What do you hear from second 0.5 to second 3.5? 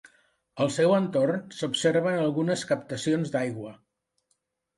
Al seu entorn s'observen algunes captacions